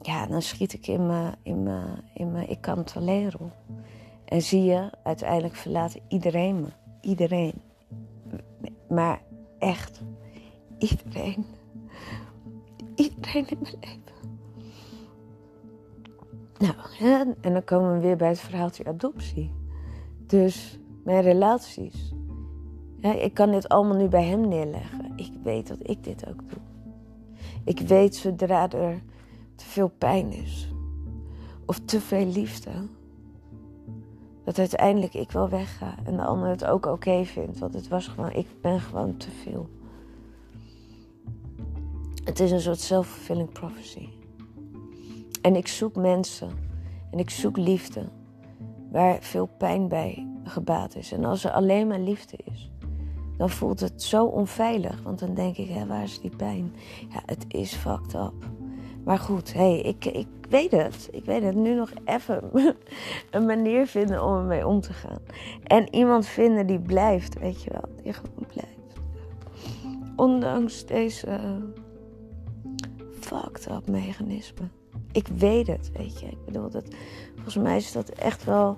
ja, 0.00 0.26
dan 0.26 0.42
schiet 0.42 0.72
ik 0.72 0.86
in 0.86 1.06
mijn, 1.06 1.34
in 1.42 1.62
mijn, 1.62 2.04
in 2.14 2.32
mijn 2.32 2.50
ik 2.50 2.60
kan. 2.60 2.84
En 4.24 4.42
zie 4.42 4.64
je, 4.64 4.90
uiteindelijk 5.02 5.54
verlaat 5.54 5.96
iedereen 6.08 6.60
me. 6.60 6.68
Iedereen. 7.00 7.54
Maar 8.88 9.22
echt, 9.58 10.02
iedereen. 10.80 11.44
Iedereen 12.94 13.48
in 13.48 13.58
mijn 13.62 13.74
leven. 13.80 13.98
Nou, 16.58 16.74
en 17.40 17.52
dan 17.52 17.64
komen 17.64 17.92
we 17.92 18.00
weer 18.00 18.16
bij 18.16 18.28
het 18.28 18.40
verhaaltje 18.40 18.84
adoptie. 18.84 19.52
Dus 20.26 20.78
mijn 21.04 21.22
relaties. 21.22 22.14
Ik 23.00 23.34
kan 23.34 23.50
dit 23.50 23.68
allemaal 23.68 23.96
nu 23.96 24.08
bij 24.08 24.24
hem 24.24 24.48
neerleggen. 24.48 25.12
Ik 25.16 25.32
weet 25.42 25.68
dat 25.68 25.78
ik 25.82 26.04
dit 26.04 26.28
ook 26.28 26.40
doe. 26.48 26.58
Ik 27.64 27.80
weet 27.80 28.16
zodra 28.16 28.70
er 28.70 29.02
te 29.54 29.64
veel 29.64 29.88
pijn 29.88 30.32
is. 30.32 30.72
Of 31.66 31.78
te 31.78 32.00
veel 32.00 32.26
liefde. 32.26 32.70
Dat 34.44 34.58
uiteindelijk 34.58 35.14
ik 35.14 35.30
wel 35.30 35.48
wegga. 35.48 35.94
En 36.04 36.16
de 36.16 36.24
ander 36.24 36.48
het 36.48 36.64
ook 36.64 36.86
oké 36.86 37.24
vindt. 37.24 37.58
Want 37.58 37.74
het 37.74 37.88
was 37.88 38.08
gewoon, 38.08 38.32
ik 38.32 38.46
ben 38.60 38.80
gewoon 38.80 39.16
te 39.16 39.30
veel. 39.30 39.68
Het 42.24 42.40
is 42.40 42.50
een 42.50 42.60
soort 42.60 42.80
self-fulfilling 42.80 43.52
prophecy. 43.52 44.08
En 45.42 45.56
ik 45.56 45.68
zoek 45.68 45.96
mensen 45.96 46.50
en 47.10 47.18
ik 47.18 47.30
zoek 47.30 47.56
liefde 47.56 48.08
waar 48.90 49.18
veel 49.20 49.46
pijn 49.58 49.88
bij 49.88 50.28
gebaat 50.44 50.96
is. 50.96 51.12
En 51.12 51.24
als 51.24 51.44
er 51.44 51.50
alleen 51.50 51.86
maar 51.86 51.98
liefde 52.00 52.38
is, 52.44 52.70
dan 53.36 53.50
voelt 53.50 53.80
het 53.80 54.02
zo 54.02 54.24
onveilig. 54.24 55.02
Want 55.02 55.18
dan 55.18 55.34
denk 55.34 55.56
ik, 55.56 55.68
hè, 55.68 55.86
waar 55.86 56.02
is 56.02 56.20
die 56.20 56.36
pijn? 56.36 56.72
Ja, 57.08 57.22
het 57.26 57.44
is 57.48 57.74
fucked 57.74 58.14
up. 58.14 58.48
Maar 59.04 59.18
goed, 59.18 59.52
hey, 59.52 59.80
ik, 59.80 60.04
ik 60.04 60.26
weet 60.48 60.70
het. 60.70 61.08
Ik 61.10 61.24
weet 61.24 61.42
het. 61.42 61.54
Nu 61.54 61.74
nog 61.74 61.90
even 62.04 62.50
een 63.30 63.46
manier 63.46 63.86
vinden 63.86 64.24
om 64.24 64.36
ermee 64.36 64.66
om 64.66 64.80
te 64.80 64.92
gaan. 64.92 65.18
En 65.64 65.94
iemand 65.94 66.26
vinden 66.26 66.66
die 66.66 66.80
blijft, 66.80 67.38
weet 67.38 67.62
je 67.62 67.70
wel. 67.70 68.02
Die 68.02 68.12
gewoon 68.12 68.46
blijft. 68.46 69.00
Ondanks 70.16 70.86
deze 70.86 71.40
fucked 73.30 73.70
up 73.70 73.88
mechanisme 73.88 74.68
ik 75.12 75.26
weet 75.26 75.66
het, 75.66 75.90
weet 75.92 76.20
je. 76.20 76.26
Ik 76.26 76.44
bedoel, 76.44 76.70
dat, 76.70 76.84
volgens 77.34 77.56
mij 77.56 77.76
is 77.76 77.92
dat 77.92 78.08
echt 78.08 78.44
wel 78.44 78.76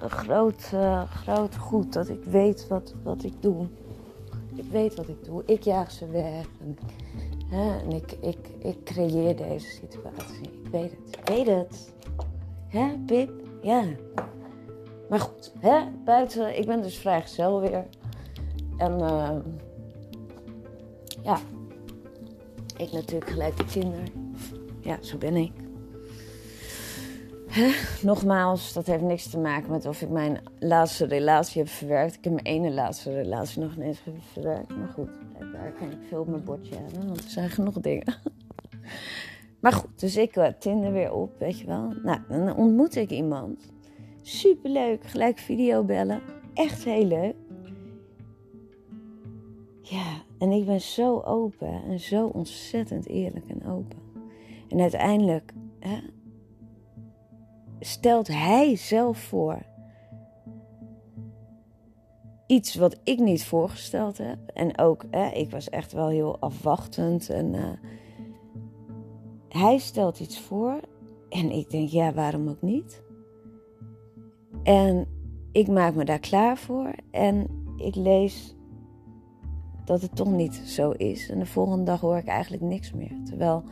een 0.00 0.10
groot, 0.10 0.70
uh, 0.74 1.02
groot 1.02 1.56
goed. 1.56 1.92
Dat 1.92 2.08
ik 2.08 2.24
weet 2.24 2.68
wat, 2.68 2.94
wat 3.02 3.24
ik 3.24 3.42
doe. 3.42 3.66
Ik 4.54 4.70
weet 4.70 4.94
wat 4.94 5.08
ik 5.08 5.24
doe. 5.24 5.42
Ik 5.46 5.62
jaag 5.62 5.90
ze 5.90 6.06
weg. 6.06 6.46
En, 6.60 6.78
hè, 7.46 7.78
en 7.78 7.90
ik, 7.92 8.12
ik, 8.20 8.48
ik 8.58 8.84
creëer 8.84 9.36
deze 9.36 9.68
situatie. 9.68 10.50
Ik 10.64 10.70
weet 10.70 10.90
het. 10.90 11.16
Ik 11.18 11.28
weet 11.28 11.46
het. 11.46 11.92
Hè, 12.68 12.98
Pip? 13.06 13.30
Ja. 13.62 13.84
Maar 15.08 15.20
goed, 15.20 15.52
hè, 15.58 15.80
buiten. 16.04 16.58
Ik 16.58 16.66
ben 16.66 16.82
dus 16.82 16.98
vrijgezel 16.98 17.60
weer. 17.60 17.86
En 18.76 19.00
uh, 19.00 19.36
ja, 21.22 21.38
ik 22.76 22.92
natuurlijk 22.92 23.30
gelijk 23.30 23.56
de 23.56 23.64
kinderen. 23.64 24.34
Ja, 24.80 24.98
zo 25.00 25.18
ben 25.18 25.36
ik. 25.36 25.52
Nogmaals, 28.02 28.72
dat 28.72 28.86
heeft 28.86 29.02
niks 29.02 29.30
te 29.30 29.38
maken 29.38 29.70
met 29.70 29.86
of 29.86 30.02
ik 30.02 30.08
mijn 30.08 30.40
laatste 30.58 31.06
relatie 31.06 31.62
heb 31.62 31.70
verwerkt. 31.70 32.14
Ik 32.14 32.24
heb 32.24 32.32
mijn 32.32 32.44
ene 32.44 32.70
laatste 32.70 33.12
relatie 33.12 33.62
nog 33.62 33.74
ineens 33.76 34.02
verwerkt. 34.32 34.76
Maar 34.76 34.88
goed, 34.88 35.08
daar 35.52 35.72
kan 35.78 35.90
ik 35.90 35.98
veel 36.08 36.20
op 36.20 36.28
mijn 36.28 36.44
bordje 36.44 36.74
hebben, 36.74 37.06
want 37.06 37.24
er 37.24 37.30
zijn 37.30 37.50
genoeg 37.50 37.80
dingen. 37.80 38.14
Maar 39.60 39.72
goed, 39.72 40.00
dus 40.00 40.16
ik 40.16 40.36
uh, 40.36 40.46
Tinder 40.58 40.92
weer 40.92 41.12
op, 41.12 41.38
weet 41.38 41.58
je 41.58 41.66
wel. 41.66 41.92
Nou, 42.02 42.18
dan 42.28 42.56
ontmoet 42.56 42.96
ik 42.96 43.10
iemand. 43.10 43.72
Superleuk, 44.22 45.04
gelijk 45.04 45.38
video 45.38 45.84
bellen. 45.84 46.20
Echt 46.54 46.84
heel 46.84 47.06
leuk. 47.06 47.34
Ja, 49.82 50.22
en 50.44 50.52
ik 50.52 50.66
ben 50.66 50.80
zo 50.80 51.20
open 51.20 51.82
en 51.84 52.00
zo 52.00 52.26
ontzettend 52.26 53.06
eerlijk 53.06 53.48
en 53.48 53.66
open. 53.66 53.98
En 54.68 54.80
uiteindelijk 54.80 55.52
hè, 55.78 55.98
stelt 57.80 58.28
hij 58.28 58.76
zelf 58.76 59.18
voor. 59.18 59.66
Iets 62.46 62.74
wat 62.74 63.00
ik 63.04 63.18
niet 63.18 63.44
voorgesteld 63.44 64.18
heb. 64.18 64.38
En 64.54 64.78
ook, 64.78 65.04
hè, 65.10 65.28
ik 65.28 65.50
was 65.50 65.68
echt 65.68 65.92
wel 65.92 66.08
heel 66.08 66.38
afwachtend. 66.38 67.30
En 67.30 67.54
uh, 67.54 67.70
hij 69.48 69.78
stelt 69.78 70.20
iets 70.20 70.40
voor. 70.40 70.80
En 71.28 71.50
ik 71.50 71.70
denk, 71.70 71.88
ja, 71.88 72.12
waarom 72.12 72.48
ook 72.48 72.62
niet? 72.62 73.02
En 74.62 75.06
ik 75.52 75.68
maak 75.68 75.94
me 75.94 76.04
daar 76.04 76.18
klaar 76.18 76.56
voor. 76.56 76.94
En 77.10 77.46
ik 77.76 77.94
lees 77.94 78.53
dat 79.84 80.02
het 80.02 80.16
toch 80.16 80.30
niet 80.30 80.54
zo 80.54 80.90
is. 80.90 81.28
En 81.28 81.38
de 81.38 81.46
volgende 81.46 81.84
dag 81.84 82.00
hoor 82.00 82.16
ik 82.16 82.26
eigenlijk 82.26 82.62
niks 82.62 82.92
meer. 82.92 83.22
Terwijl, 83.24 83.64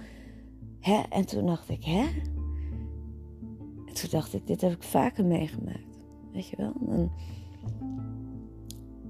hè? 0.80 1.02
En 1.10 1.26
toen 1.26 1.46
dacht 1.46 1.68
ik, 1.68 1.84
hè? 1.84 2.06
En 3.86 3.94
toen 3.94 4.10
dacht 4.10 4.34
ik, 4.34 4.46
dit 4.46 4.60
heb 4.60 4.72
ik 4.72 4.82
vaker 4.82 5.24
meegemaakt. 5.24 5.98
Weet 6.32 6.48
je 6.48 6.56
wel? 6.56 6.72
Dan 6.80 7.10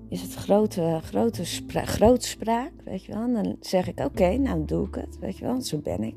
is 0.09 0.23
het 0.23 0.35
grote, 0.35 0.99
grote 1.03 1.45
spra 1.45 1.85
grootspraak, 1.85 2.73
weet 2.85 3.05
je 3.05 3.13
wel? 3.13 3.23
En 3.23 3.33
dan 3.33 3.57
zeg 3.61 3.89
ik, 3.89 4.01
oké, 4.01 4.37
nou 4.37 4.65
doe 4.65 4.87
ik 4.87 4.95
het, 4.95 5.19
weet 5.19 5.37
je 5.39 5.45
wel? 5.45 5.61
Zo 5.61 5.79
ben 5.79 6.03
ik. 6.03 6.17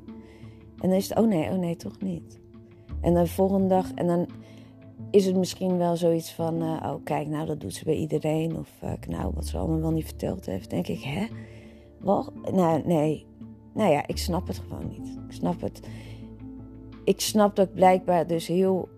En 0.80 0.90
dan 0.90 0.98
is 0.98 1.10
het, 1.10 1.18
oh 1.18 1.28
nee, 1.28 1.50
oh 1.50 1.58
nee, 1.58 1.76
toch 1.76 2.00
niet. 2.00 2.40
En 3.02 3.14
dan 3.14 3.24
de 3.24 3.30
volgende 3.30 3.68
dag, 3.68 3.92
en 3.94 4.08
dan 4.08 4.28
is 5.16 5.26
het 5.26 5.36
misschien 5.36 5.78
wel 5.78 5.96
zoiets 5.96 6.32
van, 6.32 6.64
uh, 6.64 6.84
oh 6.86 7.04
kijk, 7.04 7.28
nou 7.28 7.46
dat 7.46 7.60
doet 7.60 7.74
ze 7.74 7.84
bij 7.84 7.96
iedereen. 7.96 8.58
Of 8.58 8.70
uh, 8.84 8.92
nou, 9.08 9.32
wat 9.36 9.46
ze 9.46 9.58
allemaal 9.58 9.80
wel 9.80 9.92
niet 9.92 10.06
verteld 10.06 10.46
heeft. 10.46 10.70
denk 10.70 10.88
ik, 10.88 11.02
hè? 11.02 11.26
Wat? 12.00 12.32
Nou, 12.52 12.82
nee. 12.86 13.26
Nou 13.74 13.92
ja, 13.92 14.08
ik 14.08 14.18
snap 14.18 14.48
het 14.48 14.60
gewoon 14.60 14.88
niet. 14.88 15.18
Ik 15.28 15.34
snap 15.34 15.62
het 15.62 15.80
ik 17.04 17.22
snap 17.22 17.56
dat 17.56 17.68
ik 17.68 17.74
blijkbaar 17.74 18.28
dus 18.28 18.48
heel 18.48 18.90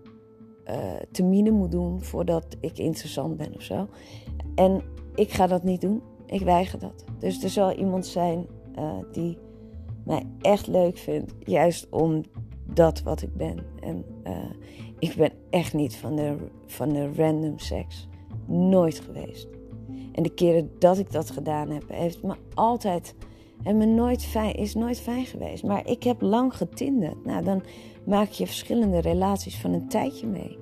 uh, 0.68 0.74
te 1.10 1.22
mine 1.22 1.50
moet 1.50 1.70
doen 1.70 2.02
voordat 2.02 2.56
ik 2.60 2.78
interessant 2.78 3.36
ben 3.36 3.54
of 3.54 3.62
zo. 3.62 3.88
En 4.54 4.82
ik 5.14 5.30
ga 5.30 5.46
dat 5.46 5.62
niet 5.62 5.80
doen. 5.80 6.02
Ik 6.26 6.40
weiger 6.40 6.78
dat. 6.78 7.04
Dus 7.18 7.42
er 7.42 7.50
zal 7.50 7.72
iemand 7.72 8.06
zijn 8.06 8.46
die 9.12 9.38
mij 10.04 10.22
echt 10.40 10.66
leuk 10.66 10.98
vindt, 10.98 11.34
juist 11.38 11.88
om 11.90 12.22
dat 12.72 13.02
wat 13.02 13.22
ik 13.22 13.36
ben. 13.36 13.66
En 13.80 14.04
uh, 14.26 14.32
ik 14.98 15.14
ben 15.14 15.32
echt 15.50 15.74
niet 15.74 15.96
van 15.96 16.16
de, 16.16 16.36
van 16.66 16.88
de 16.88 17.12
random 17.14 17.58
seks. 17.58 18.08
Nooit 18.46 19.00
geweest. 19.00 19.48
En 20.12 20.22
de 20.22 20.34
keren 20.34 20.70
dat 20.78 20.98
ik 20.98 21.12
dat 21.12 21.30
gedaan 21.30 21.70
heb, 21.70 21.84
heeft 21.88 22.22
me 22.22 22.34
altijd 22.54 23.14
En 23.62 23.76
me 23.76 23.84
nooit 23.84 24.24
fijn, 24.24 24.54
is 24.54 24.74
nooit 24.74 25.00
fijn 25.00 25.26
geweest. 25.26 25.64
Maar 25.64 25.86
ik 25.86 26.02
heb 26.02 26.20
lang 26.20 26.56
getinderd. 26.56 27.24
Nou, 27.24 27.44
dan 27.44 27.62
maak 28.04 28.28
je 28.28 28.46
verschillende 28.46 29.00
relaties 29.00 29.60
van 29.60 29.72
een 29.72 29.88
tijdje 29.88 30.26
mee. 30.26 30.58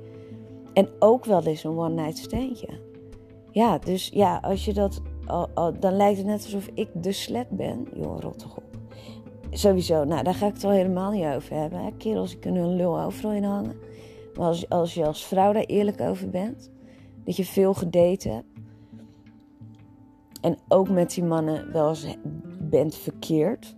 En 0.73 0.89
ook 0.99 1.25
wel 1.25 1.43
eens 1.43 1.65
een 1.65 1.79
one-night 1.79 2.19
standje. 2.19 2.69
Ja, 3.51 3.79
dus 3.79 4.11
ja, 4.15 4.39
als 4.43 4.65
je 4.65 4.73
dat. 4.73 5.01
dan 5.81 5.97
lijkt 5.97 6.19
het 6.19 6.27
net 6.27 6.43
alsof 6.45 6.69
ik 6.75 6.89
de 6.95 7.13
slet 7.13 7.51
ben. 7.51 7.89
Joh, 7.95 8.21
rot 8.21 8.39
toch 8.39 8.57
op. 8.57 8.66
Sowieso, 9.51 10.05
nou, 10.05 10.23
daar 10.23 10.35
ga 10.35 10.47
ik 10.47 10.55
het 10.55 10.65
al 10.65 10.71
helemaal 10.71 11.11
niet 11.11 11.25
over 11.25 11.57
hebben. 11.57 11.85
Hè. 11.85 11.91
Kerels 11.97 12.39
kunnen 12.39 12.63
een 12.63 12.77
lul 12.77 13.01
overal 13.01 13.33
in 13.33 13.45
hangen. 13.45 13.77
Maar 14.35 14.65
als, 14.69 14.95
je 14.95 15.07
als 15.07 15.27
vrouw 15.27 15.53
daar 15.53 15.65
eerlijk 15.65 16.01
over 16.01 16.31
bent, 16.31 16.71
dat 17.25 17.37
je 17.37 17.45
veel 17.45 17.75
gedate 17.75 18.29
hebt. 18.29 18.47
En 20.41 20.59
ook 20.69 20.89
met 20.89 21.11
die 21.11 21.25
mannen 21.25 21.73
wel 21.73 21.89
eens 21.89 22.17
bent 22.61 22.95
verkeerd. 22.95 23.77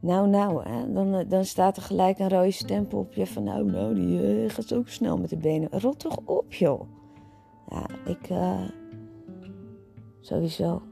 Nou, 0.00 0.28
nou, 0.28 0.68
hè, 0.68 0.92
dan, 0.92 1.24
dan 1.28 1.44
staat 1.44 1.76
er 1.76 1.82
gelijk 1.82 2.18
een 2.18 2.28
rode 2.28 2.50
stempel 2.50 2.98
op 2.98 3.14
je 3.14 3.26
van... 3.26 3.42
Nou, 3.42 3.64
nou, 3.64 3.94
die 3.94 4.42
uh, 4.42 4.50
gaat 4.50 4.74
ook 4.74 4.88
snel 4.88 5.16
met 5.16 5.30
de 5.30 5.36
benen. 5.36 5.68
Rot 5.70 5.98
toch 5.98 6.16
op, 6.24 6.52
joh. 6.52 6.80
Ja, 7.68 7.86
ik... 8.04 8.30
Uh, 8.30 8.68
sowieso. 10.20 10.82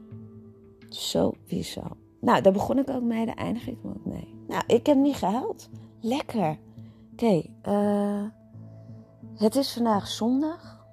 Sowieso. 0.89 1.81
Nou, 2.21 2.41
daar 2.41 2.53
begon 2.53 2.77
ik 2.77 2.89
ook 2.89 3.03
mee, 3.03 3.25
daar 3.25 3.35
eindig 3.35 3.67
ik 3.67 3.77
ook 3.85 4.05
mee. 4.05 4.35
Nou, 4.47 4.63
ik 4.67 4.85
heb 4.85 4.97
niet 4.97 5.15
gehuild. 5.15 5.69
Lekker. 5.99 6.59
Oké, 7.11 7.43
eh, 7.61 8.23
het 9.35 9.55
is 9.55 9.73
vandaag 9.73 10.07
zondag. 10.07 10.85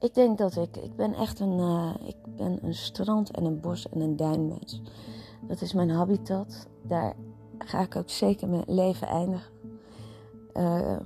Ik 0.00 0.14
denk 0.14 0.38
dat 0.38 0.56
ik, 0.56 0.76
ik 0.76 0.96
ben 0.96 1.14
echt 1.14 1.40
een, 1.40 1.58
uh, 1.58 1.94
ik 2.06 2.16
ben 2.36 2.58
een 2.62 2.74
strand 2.74 3.30
en 3.30 3.44
een 3.44 3.60
bos 3.60 3.88
en 3.88 4.00
een 4.00 4.16
duinmens. 4.16 4.82
Dat 5.48 5.60
is 5.60 5.72
mijn 5.72 5.90
habitat. 5.90 6.66
Daar 6.82 7.14
ga 7.58 7.80
ik 7.80 7.96
ook 7.96 8.10
zeker 8.10 8.48
mijn 8.48 8.64
leven 8.66 9.06
eindigen. 9.06 9.52
Uh, 10.54 10.96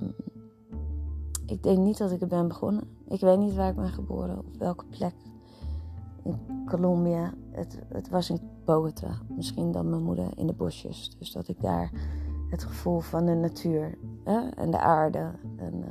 ik 1.45 1.63
denk 1.63 1.77
niet 1.77 1.97
dat 1.97 2.11
ik 2.11 2.21
er 2.21 2.27
ben 2.27 2.47
begonnen. 2.47 2.97
Ik 3.07 3.19
weet 3.19 3.39
niet 3.39 3.55
waar 3.55 3.69
ik 3.69 3.75
ben 3.75 3.89
geboren, 3.89 4.37
op 4.37 4.57
welke 4.57 4.85
plek. 4.85 5.13
In 6.23 6.65
Colombia. 6.65 7.33
Het, 7.51 7.79
het 7.87 8.09
was 8.09 8.29
in 8.29 8.39
Bogota. 8.65 9.17
Misschien 9.27 9.71
dan 9.71 9.89
mijn 9.89 10.03
moeder 10.03 10.27
in 10.35 10.47
de 10.47 10.53
bosjes. 10.53 11.15
Dus 11.17 11.31
dat 11.31 11.47
ik 11.47 11.61
daar 11.61 11.91
het 12.49 12.63
gevoel 12.63 12.99
van 12.99 13.25
de 13.25 13.33
natuur 13.35 13.97
hè, 14.23 14.49
en 14.49 14.71
de 14.71 14.79
aarde 14.79 15.31
en 15.57 15.73
uh, 15.73 15.85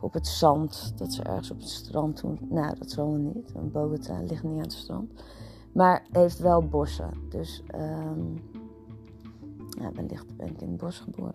op 0.00 0.12
het 0.12 0.26
zand, 0.26 0.92
dat 0.96 1.12
ze 1.12 1.22
ergens 1.22 1.50
op 1.50 1.58
het 1.58 1.68
strand 1.68 2.20
doen. 2.20 2.38
Nou, 2.48 2.78
dat 2.78 2.90
zal 2.90 3.06
wel 3.06 3.32
niet, 3.34 3.52
want 3.52 3.72
Bogota 3.72 4.20
ligt 4.22 4.42
niet 4.42 4.56
aan 4.56 4.62
het 4.62 4.72
strand. 4.72 5.12
Maar 5.72 6.06
heeft 6.10 6.38
wel 6.38 6.68
bossen. 6.68 7.10
Dus 7.28 7.62
um, 7.74 8.50
ja, 9.80 9.92
wellicht 9.92 10.36
ben 10.36 10.48
ik 10.48 10.60
in 10.60 10.68
het 10.68 10.76
bos 10.76 10.98
geboren. 10.98 11.34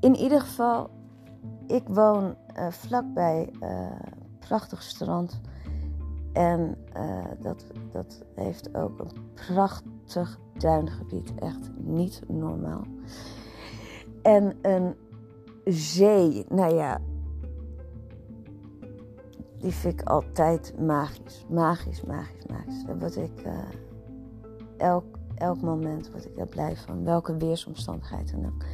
In 0.00 0.14
ieder 0.14 0.40
geval, 0.40 0.90
ik 1.66 1.88
woon 1.88 2.34
uh, 2.56 2.70
vlakbij 2.70 3.52
uh, 3.62 3.90
prachtig 4.38 4.82
strand. 4.82 5.40
En 6.36 6.76
uh, 6.96 7.24
dat, 7.40 7.64
dat 7.92 8.24
heeft 8.34 8.74
ook 8.74 8.98
een 8.98 9.10
prachtig 9.34 10.38
duingebied. 10.58 11.34
Echt 11.34 11.70
niet 11.76 12.22
normaal. 12.28 12.84
En 14.22 14.58
een 14.62 14.94
zee, 15.64 16.44
nou 16.48 16.74
ja, 16.74 17.00
die 19.58 19.72
vind 19.72 20.00
ik 20.00 20.08
altijd 20.08 20.78
magisch. 20.80 21.44
Magisch, 21.48 22.02
magisch, 22.02 22.46
magisch. 22.46 22.84
Daar 22.84 22.98
word 22.98 23.16
ik 23.16 23.46
uh, 23.46 23.58
elk, 24.76 25.04
elk 25.34 25.60
moment 25.60 26.10
word 26.10 26.24
ik 26.24 26.38
er 26.38 26.46
blij 26.46 26.76
van. 26.76 27.04
Welke 27.04 27.36
weersomstandigheid 27.36 28.30
dan 28.30 28.46
ook. 28.46 28.64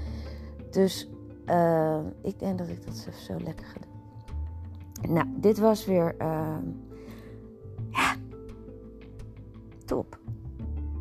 Dus 0.71 1.11
uh, 1.47 1.99
ik 2.23 2.39
denk 2.39 2.59
dat 2.59 2.69
ik 2.69 2.87
dat 2.87 3.09
zo 3.15 3.37
lekker 3.45 3.67
ga 3.67 3.79
doen. 3.81 5.15
Nou, 5.15 5.27
dit 5.37 5.59
was 5.59 5.87
weer. 5.87 6.17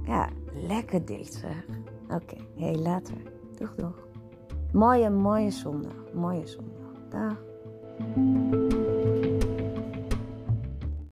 Ja, 0.05 0.29
lekker 0.67 1.05
dit 1.05 1.33
zeg. 1.33 1.65
Oké, 2.09 2.37
hey, 2.55 2.75
later. 2.75 3.17
Doeg, 3.57 3.75
doeg. 3.75 4.07
Mooie, 4.73 5.09
mooie 5.09 5.51
zondag. 5.51 6.13
Mooie 6.13 6.47
zondag. 6.47 7.09
Dag. 7.09 7.37